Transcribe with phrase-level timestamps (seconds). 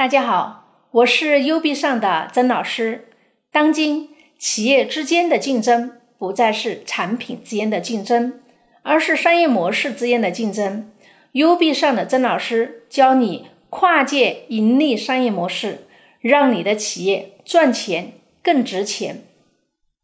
[0.00, 3.10] 大家好，我是 U B 上的曾老师。
[3.52, 8.40] 当今企业之间的竞争不再是产品之间的竞争，
[8.82, 10.90] 而是商业模式之间的竞争。
[11.32, 15.86] U B 上的曾老师教你跨界盈利商业模式，
[16.22, 18.12] 让你的企业赚钱
[18.42, 19.24] 更值钱。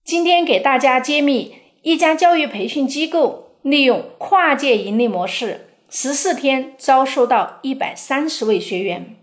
[0.04, 9.16] 今天给大家揭秘一家教育培训机构利用跨界盈利模式，十四天招收到一百三十位学员。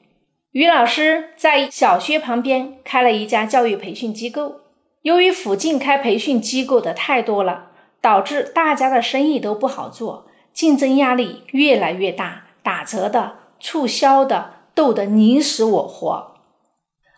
[0.54, 4.62] 于老师在小学旁边开了一家教育培训机构，
[5.02, 16.36] 由于附近开培训机构的太多了，导致大家的生意都不好做，竞争压力越来越大，打折的、促销的斗得你死我活。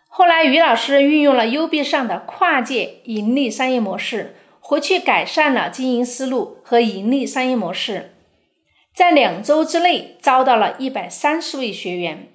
[0.07, 8.13] 后来，于老师运用了 U B 上的跨界盈利商业模式，回去改善了经营思路和盈利商业模式，
[8.95, 12.29] 在两周之内招到了一百三十位学员。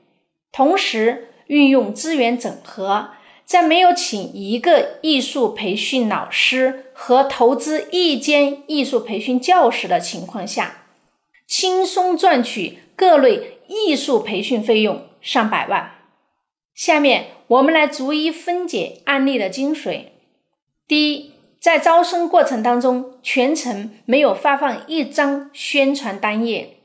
[0.52, 3.10] 同时运用资源整合，
[3.45, 10.84] 在没有请一个艺术培训老师和投资一间艺术培训教室的情况下，
[11.47, 15.92] 轻松赚取各类艺术培训费用上百万。
[16.75, 20.06] 下面我们来逐一分解案例的精髓。
[20.88, 26.77] 第一，在招生过程当中，全程没有发放一张宣传单页，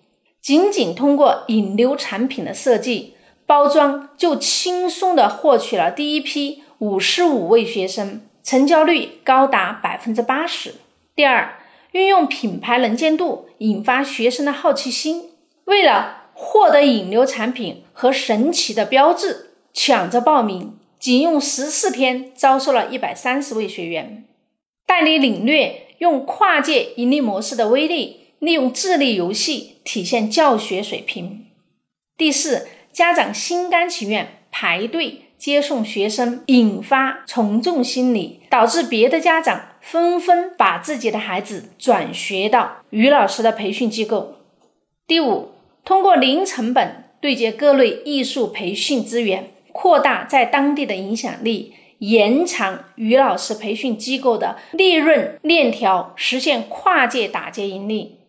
[0.42, 3.15] 仅仅通过引流产品的设计。
[3.48, 10.76] 包装就轻松的获取了第一批五十五位学生，成交率高达百分之八十。
[11.16, 11.60] 第二，
[11.92, 15.30] 运用品牌能见度，引发学生的好奇心。
[15.66, 24.26] 为了获得引流产品和神奇的标志，抢着报名，仅用十四天招收了一百三十位学员。
[24.88, 31.46] 带你领略用跨界盈利模式的威力，利用智力游戏体现教学水平。
[32.18, 32.68] 第四。
[32.96, 44.36] 家长心甘情愿排队接送学生，引发从众心理，导致别的家长纷纷把自己的孩子转学到于老师的培训机构。
[45.06, 45.50] 第五，
[45.84, 58.20] 通过零成本对接各类艺术培训资源，扩大在当地的影响力，延长于老师培训机构的利润链条，实现跨界打劫盈利。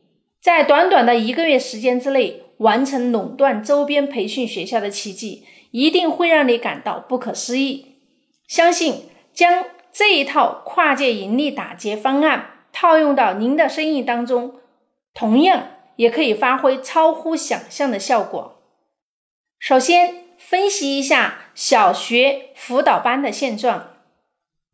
[0.43, 2.43] 在短短的一个月时间之内。
[2.59, 7.97] 完成垄断周边培训学校的奇迹，一定会让你感到不可思议。
[8.49, 14.57] 相信将这一套跨界盈利打劫方案套用到您的生意当中，
[15.13, 18.63] 同样也可以发挥超乎想象的效果。
[19.59, 23.95] 首先，分析一下小学辅导班的现状。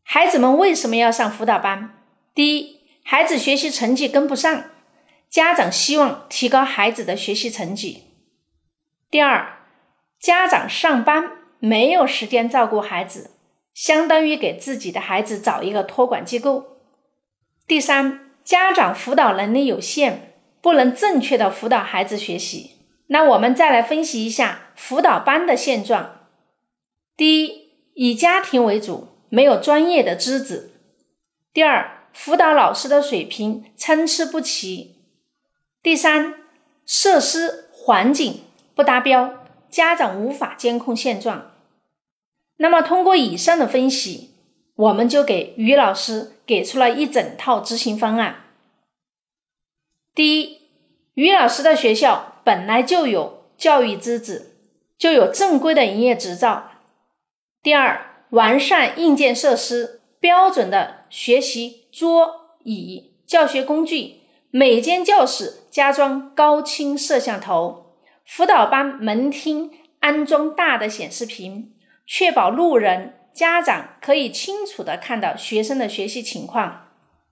[0.02, 1.94] 孩子们为什么要上辅导班？
[2.34, 4.64] 第一，孩子学习成绩跟不上。
[5.32, 8.02] 家长希望提高孩子的学习成绩。
[9.10, 9.60] 第二，
[10.20, 13.30] 家长上班没有时间照顾孩子，
[13.72, 16.76] 相当于给自己的孩子找一个托管机构。
[17.66, 22.72] 第三，家长辅导能力有限，不能正确的辅导孩子学习。
[23.06, 26.26] 那我们再来分析一下辅导班的现状。
[27.16, 30.72] 第一，以家庭为主，没有专业的资质。
[31.54, 34.91] 第二，辅导老师的水平参差不齐。
[35.82, 36.34] 第三，
[36.86, 38.42] 设施环境
[38.76, 41.50] 不达标，家长无法监控现状。
[42.58, 44.30] 那么，通过以上的分析，
[44.76, 48.44] 我们就给于老师给出了一整套执行方案。
[50.14, 50.60] 第一，
[51.14, 54.52] 于老师的学校本来就有教育资质，
[54.96, 56.70] 就有正规的营业执照。
[57.60, 64.21] 第二，完善硬件设施，标准的学习桌椅、教学工具。
[64.54, 67.96] 每间教室加装高清摄像头，
[68.26, 69.70] 辅导班门厅
[70.00, 71.72] 安装大的显示屏，
[72.06, 76.88] 确保路人、家长可以清楚的看到学生的学习情况。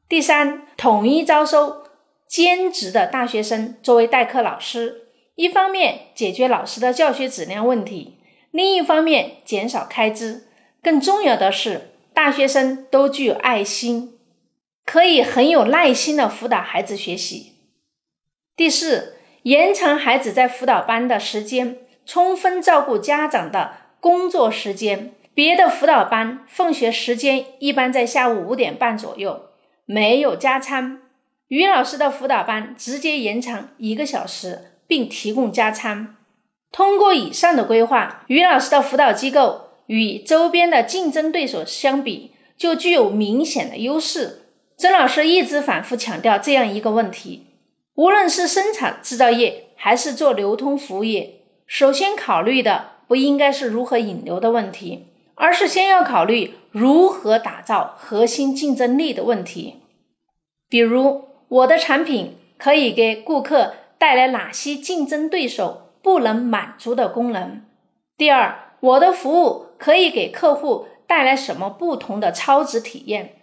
[0.08, 1.82] 第三，统一招收
[2.26, 8.16] 兼职的大学生作为代课老师，一方面解决老师的教学质量问题，
[8.50, 10.48] 另一方面减少开支。
[10.82, 14.16] 更重要的是，大学生都具有爱心。
[14.90, 17.52] 可以很有耐心的辅导孩子学习。
[18.56, 19.14] 第四，
[19.44, 25.12] 延长孩子在辅导班的时间，充分照顾家长的工作时间。
[25.32, 29.50] 别的辅导班放学时间一般在下午五点半左右，
[29.86, 31.00] 没有加餐。
[31.46, 36.16] 于老师的辅导班直接延长一个小时，并提供加餐。
[36.72, 44.38] 通过以上的规划，于老师的辅导机构与周边的竞争对手相比，就具有明显的优势。
[44.80, 47.48] 曾老师一直反复强调这样一个问题：
[47.96, 59.82] 无论是生产制造业还是做流通服务业，首先考虑的不应该是如何引流的问题，而是先要考虑如何打造核心竞争力的问题。
[60.70, 67.60] 比如，我的产品可以给顾客带来哪些竞争对手不能满足的功能？
[68.16, 73.39] 第二，我的服务可以给客户带来什么不同的超值体验？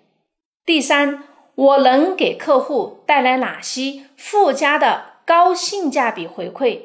[0.67, 1.23] 第三，
[1.55, 6.79] 我能给客户带来哪些附加的高性价比回馈？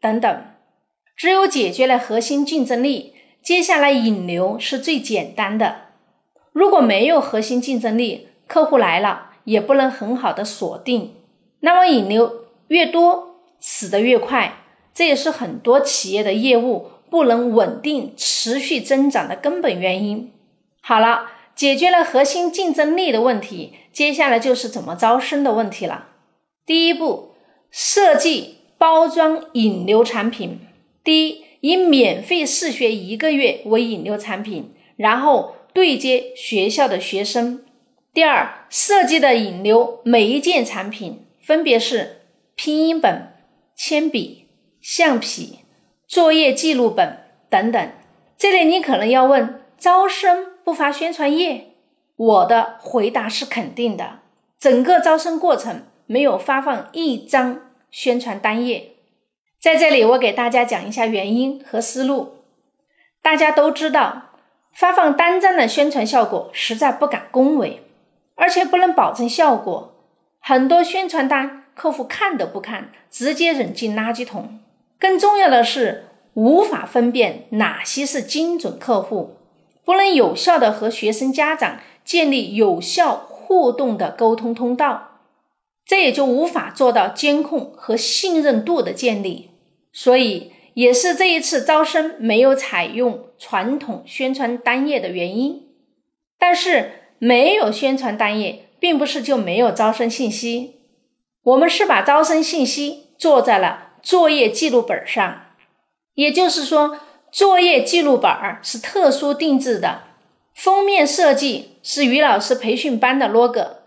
[0.00, 0.44] 等等。
[1.16, 5.82] 只有解决了核心竞争力，接下来引流是最简单的。
[6.50, 9.26] 如果没有核心竞争力，客户来了。
[9.44, 11.14] 也不能很好的锁定，
[11.60, 20.30] 那么引流越多，死得越快，这也是很多企业的业务不能稳定持续增长的根本原因。
[20.82, 26.10] 好了，解决了核心竞争力的问题，接下来就是怎么招生的问题了。
[26.64, 27.34] 第一步，
[27.68, 30.60] 设计包装引流产品。
[31.02, 37.64] 第一，以免费试学一个月为引流产品，然后对接学校的学生。
[38.14, 42.20] 第二，设计的引流每一件产品分别是
[42.54, 43.32] 拼音本、
[43.74, 44.46] 铅笔、
[44.80, 45.58] 橡皮、
[46.06, 47.18] 作业记录本
[47.50, 47.90] 等等。
[48.36, 51.68] 这里你可能要问：招生不发宣传页？
[52.14, 54.18] 我的回答是肯定的。
[54.58, 58.96] 整个招生过程没有发放一张宣传单页。
[59.58, 62.42] 在这里，我给大家讲一下原因和思路。
[63.22, 64.24] 大家都知道，
[64.74, 67.82] 发放单张的宣传效果实在不敢恭维。
[68.34, 69.94] 而且不能保证效果，
[70.38, 74.60] 很多宣传单客户看都不看，直接扔进垃圾桶。
[74.98, 79.37] 更重要的是，无法分辨哪些是精准客户，
[79.88, 85.22] 不能有效的和学生家长建立有效互动的沟通通道，
[85.86, 89.48] 这也就无法做到监控和信任度的建立。
[89.90, 95.68] 所以，也是这一次招生没有采用传统宣传单页的原因。
[96.38, 96.92] 但是。
[97.20, 100.76] 没有宣传单页，并不是就没有招生信息。
[101.42, 105.46] 我们是把招生信息做在了作业记录本上，
[106.14, 107.00] 也就是说，
[107.30, 108.30] 作业记录本
[108.62, 110.02] 是特殊定制的，
[110.54, 113.78] 封面设计是于老师培训班的 logo，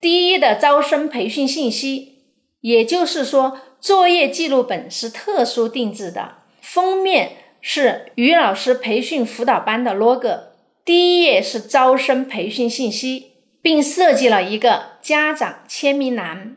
[0.00, 2.16] 第一的招生培训信息。
[2.60, 10.48] 也就是说，作业记录本是特殊定制的，封面是于老师培训辅导班的 logo。
[10.84, 13.32] 第一页是招生培训信息，
[13.62, 16.56] 并设计了一个家长签名栏。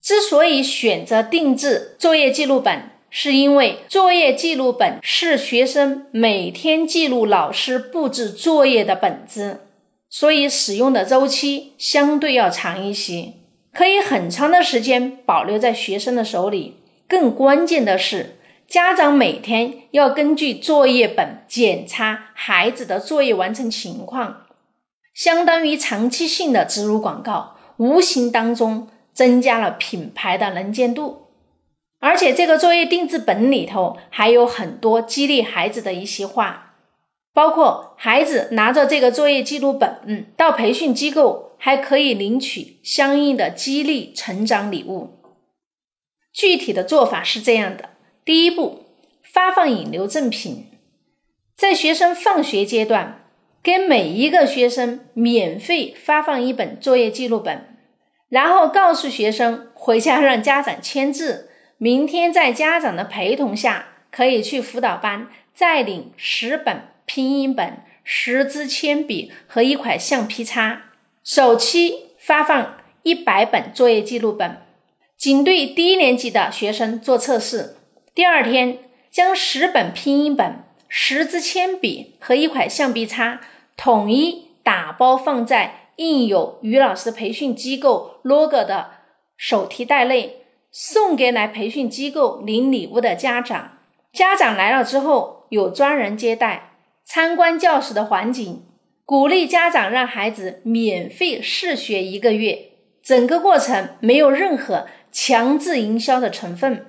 [0.00, 9.68] 之所以选择定制作业记录本，是因为作业记录本是学生每天记录老师布置作业的本子，
[10.10, 13.34] 所以使用的周期相对要长一些，
[13.72, 16.78] 可以很长的时间保留在学生的手里。
[17.06, 18.36] 更关键的是。
[18.66, 24.46] 家长每天要根据作业本检查孩子的作业完成情况，
[25.14, 31.23] 相当于长期性的植入广告，无形当中增加了品牌的能见度。
[32.04, 36.74] 而且这个作业定制本里头还有很多激励孩子的一些话，
[37.32, 45.18] 包括孩子拿着这个作业记录本到培训机构，还可以领取相应的激励成长礼物。
[46.30, 47.88] 具体的做法是这样的。
[48.22, 48.84] 第一步，
[49.22, 50.66] 发放引流赠品，
[51.56, 53.24] 在学生放学阶段，
[53.62, 57.78] 给每一个学生免费发放一本作业记录本，
[58.28, 61.48] 然后告诉学生回家让家长签字，
[61.84, 70.84] 明天在家长的陪同下，可以去辅导班再领十本拼音本、十支铅笔和一块橡皮擦。
[71.22, 74.62] 首期发放一百本作业记录本，
[75.18, 77.76] 仅对低年级的学生做测试。
[78.14, 78.78] 第二天，
[79.10, 83.42] 将十本拼音本、十支铅笔和一块橡皮擦
[83.76, 88.92] 统一打包放在印有于老师培训机构 logo 的
[89.36, 90.43] 手提袋内，
[90.74, 93.78] 送给来培训机构领礼物的家长。
[94.12, 96.72] 家长来了之后，有专人接待，
[97.04, 98.64] 参观教室的环境，
[99.04, 102.72] 鼓励家长让孩子免费试学一个月。
[103.00, 106.86] 整个过程没有任何强制营销的成分，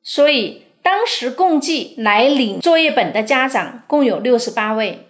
[0.00, 0.62] 所以。
[0.84, 5.06] 当时共计来领作业本的家长共有六十八位，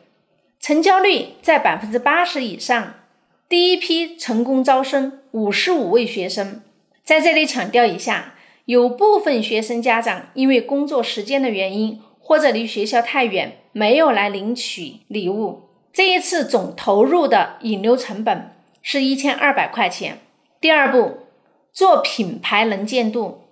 [0.60, 2.94] 成交率在百分之八十以上。
[3.48, 6.62] 第一批成功招生五十五位学生，
[7.04, 8.34] 在这里强调一下，
[8.64, 15.68] 有部分学生家长因为工作时间的原因，或者离学校太远，没有来领取礼物。
[15.92, 18.50] 这一次总投入的引流成本
[18.82, 20.18] 是一千二百块钱。
[20.60, 21.18] 第二步，
[21.72, 23.42] 做品牌能见度。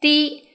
[0.00, 0.46] 第一。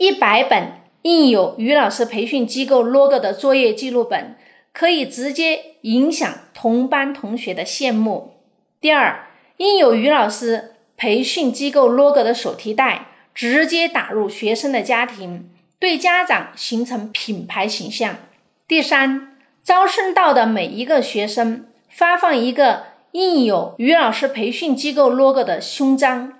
[0.00, 4.36] 一百本印有于老师培训机构 logo 的作业记录本，
[4.72, 8.34] 可以直接影响同班同学的羡慕。
[8.80, 9.26] 第二，
[9.56, 18.16] 印有于老师培训机构 logo 的手提袋，直接打入学生的家庭，对家长形成品牌形象。
[18.66, 26.34] 第三，招生到的每一个学生发放一个印有于老师培训机构 logo 的胸章，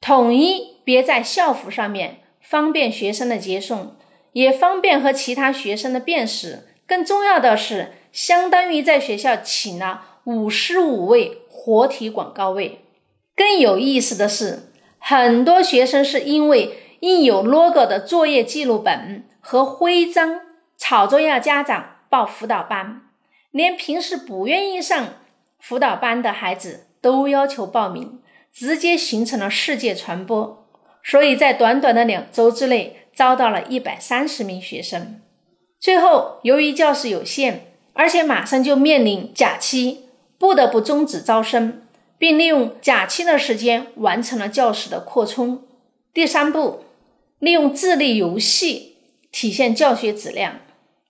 [0.00, 2.18] 统一别在校服上面。
[2.44, 3.94] 方便学生的接送，
[4.32, 6.66] 也方便和其他学生的辨识。
[6.86, 12.81] 更重要的是，相当于在学校请了五十五位活体广告位。
[13.34, 20.40] 更有意思的是，很多学生是因为印有 logo 的作业记录本和徽章，
[20.76, 23.02] 吵着要家长报辅导班，
[23.50, 25.14] 连平时不愿意上
[25.58, 28.20] 辅导班的孩子都要求报名，
[28.52, 30.68] 直接形成了世界传播。
[31.02, 35.20] 所以在短短的两周之内，招到了一百三十名学生。
[35.80, 40.04] 最后，由于教室有限，而且马上就面临假期，
[40.38, 41.81] 不得不终止招生，
[42.22, 45.64] 并利用假期的时间完成了教室的扩充。
[46.14, 46.84] 第三步，
[47.40, 48.94] 利用智力游戏
[49.32, 50.60] 体现教学质量。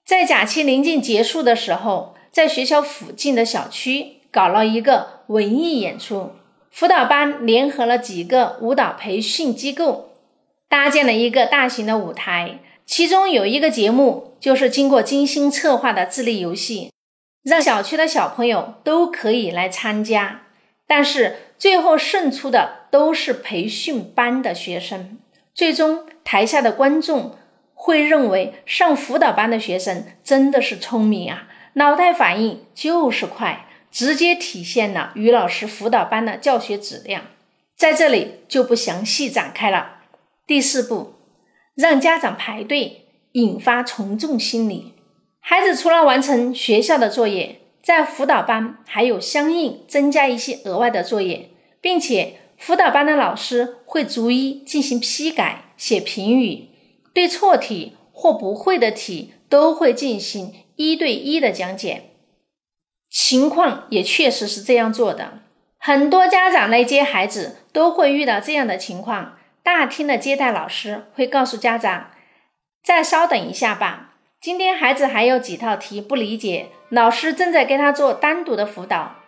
[0.07, 6.31] 在假期临近结束的时候，在学校附近的小区搞了一个文艺演出。
[6.71, 10.13] 辅导班联合了几个舞蹈培训机构，
[10.67, 12.61] 搭建了一个大型的舞台。
[12.87, 16.91] 其中有一个节目，就是经过精心策划的智力游戏，
[17.43, 20.39] 让小区的小朋友都可以来参加。
[20.95, 25.17] 但是最后胜出的都是培训班的学生。
[25.55, 27.35] 最终，台下的观众
[27.73, 33.65] 会认为上辅导班的学生真的是聪明啊，脑袋反应就是快。
[33.91, 37.23] 直接体现了于老师辅导班的教学质量，
[37.75, 40.01] 在这里就不详细展开了。
[40.47, 41.15] 第四步，
[41.75, 44.93] 让家长排队，引发从众心理。
[45.41, 56.69] 孩子除了完成学校的作业，在辅导班还有相应增加一些额外的作业，并且辅导班的老师会逐一进行批改、写评语，
[57.13, 62.05] 对错题或不会的题都会进行一对一的讲解。
[63.11, 65.41] 情况也确实是这样做的，
[65.77, 69.37] 很多家长来接孩子都会遇到这样的情况。
[69.65, 72.11] 大厅的接待老师会告诉家长
[72.83, 74.12] ：“再稍等一下吧，
[74.43, 79.19] 今天孩子还有几套题不理解，老师正在给他做单独的辅导。”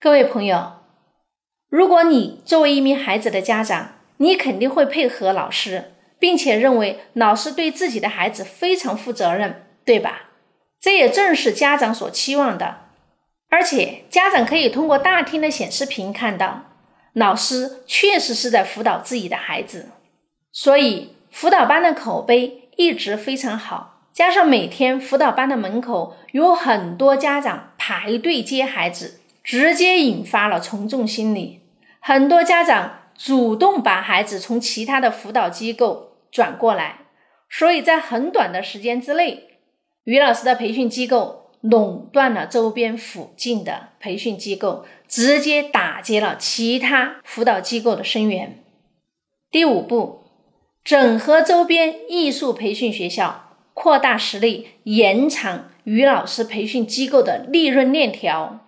[0.00, 0.72] 各位朋友，
[1.68, 10.30] 如果你作为一名孩子的家长，你肯定会配合老师，并且认为老师对自己的孩子非常负责任，对吧？
[10.80, 12.88] 这也正是家长所期望的，
[13.50, 16.64] 而且家长可以通过大厅的显示屏看到，
[17.12, 19.90] 老师确实是在辅导自己的孩子，
[20.50, 23.94] 所以辅导班的口碑一直非常好。
[24.18, 31.60] 加上每天辅导班的门口有很多家长排队接孩子，直接引发了从众心理，
[32.00, 37.02] 很多家长主动把孩子从其他的辅导机构转过来，
[37.48, 39.50] 所以在很短的时间之内。
[40.02, 48.64] 于老师的培训机构垄断了周边附近的培训机构，直接打击了其他辅导机构的生源。
[49.52, 50.24] 第五步，
[50.82, 53.47] 整合周边艺术培训学校，
[53.80, 58.58] 扩大实力，延长于老师培训机构的利润链条。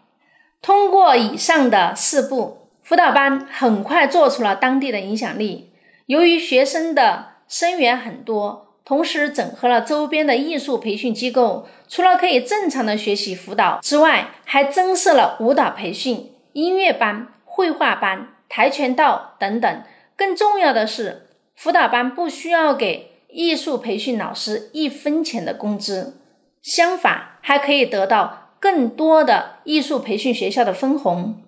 [0.63, 5.73] 通过以上的四步，辅导班很快做出了当地的影响力。
[6.07, 8.69] 由于学生的生源很多。
[8.83, 19.83] 同时整合了周边的艺术培训机构，除了可以正常的学习辅导之外，还增设了舞蹈培训、音乐班、绘画班、跆拳道等等。
[20.17, 26.19] 更重要的是，辅导班不需要给艺术培训老师一分钱的工资，
[26.63, 31.43] 相反还可以得到更多的艺术培训学校的分红。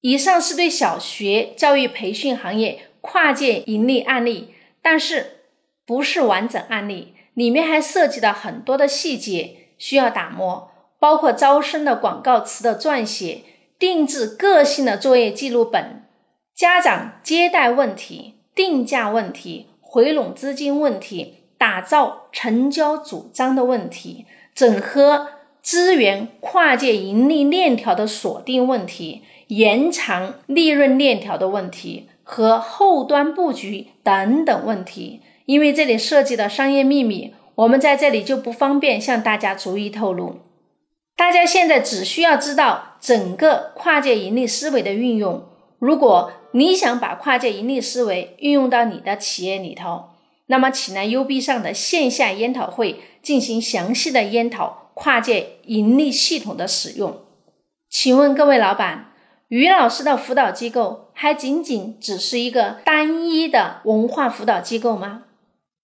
[0.00, 5.38] 以上是对小学教育培训行业跨界盈利案例，但是。
[5.84, 13.40] 不是完整案例，里面还涉及到很多的细节需要打磨，包括招生的广告词的撰写、
[13.80, 16.04] 定制个性的作业记录本、
[16.54, 25.28] 家长接待问题、定价问题、回笼资金问题、打造成交主张的问题、整合
[25.60, 35.20] 资源跨界盈利链条的锁定问题、延长利润链条的问题和后端布局等等问题。
[35.44, 40.36] 因为这里涉及的商业秘密，我们在这里就不方便向大家逐一透露。
[41.14, 45.44] 大家现在只需要知道整个跨界盈利思维的运用。
[45.82, 50.10] 如果你想把跨界盈利思维运用到你的企业里头，
[50.46, 57.22] 那么，请来 U B 上的线下研讨会进行详细的研讨跨界盈利系统的使用。
[57.90, 59.12] 请问各位老板，
[59.48, 65.24] 于老师的辅导机构还仅仅只是一个单一的文化辅导机构吗？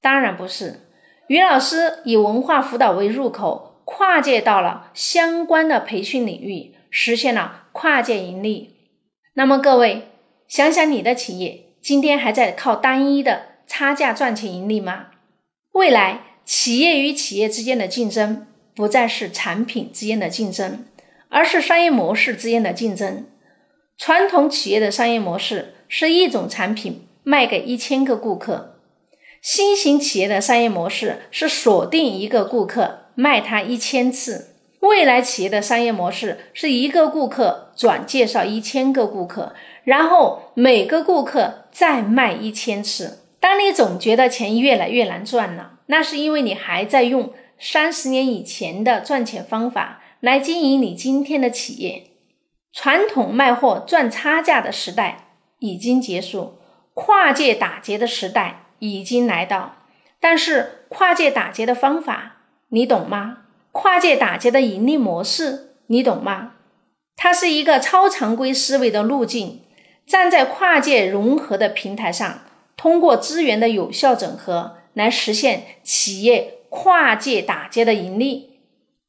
[0.01, 0.89] 当然不是，
[1.27, 8.77] 于老师以文化辅导为入口，跨界到了相关的培训领域，实现了跨界盈利。
[9.39, 10.09] 那么各位，
[10.49, 13.43] 想想你的企业今天还在靠单一的。
[13.69, 15.11] 差价赚钱盈利吗？
[15.73, 20.87] 未来企业与企业之间的竞争不再是产品之间的竞争，
[21.29, 23.27] 而是商业模式之间的竞争。
[23.97, 28.81] 传统企业的商业模式是一种产品卖给一千个顾客，
[29.41, 34.48] 新型企业的商业模式是锁定一个顾客卖他一千次。
[34.81, 39.55] 未来企业的商业模式是一个顾客转介绍一千个顾客，
[39.85, 43.25] 然后每个顾客再卖一千次。
[43.41, 52.05] 当你总觉得钱越来越难赚了，那是因为你还在用三十年以前的赚钱方法来经营你今天的企业。
[52.73, 56.59] 传统卖货赚差价的时代已经结束，
[56.95, 59.77] 跨界打劫的时代已经来到。
[60.21, 62.37] 但是跨界打劫的方法
[62.69, 63.39] 你懂吗？
[63.81, 66.55] 跨界打劫的盈利模式你懂吗？
[67.15, 69.61] 它是一个超常规思维的路径，
[70.05, 72.41] 站在跨界融合的平台上。
[72.77, 78.59] 通过资源的有效整合来实现企业跨界打劫的盈利。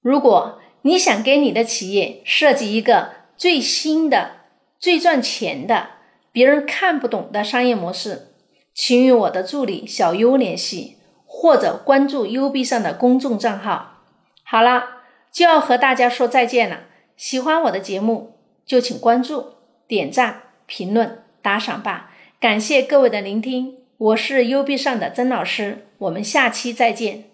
[0.03, 4.33] 如果你想给你的企业设计一个最新的、
[4.77, 5.87] 最赚钱的、
[6.31, 8.27] 别人看不懂的商业模式，
[8.75, 13.95] 请与我的助理小优联系，或者关注 U B 上的公众账号。
[14.51, 16.85] 好了，就要和大家说再见了。
[17.15, 19.53] 喜欢我的节目，就请关注、
[19.87, 22.09] 点赞、评论、打赏吧。
[22.39, 27.25] 感谢各位的聆听，我是 U B 上的曾老师，我们下期再见。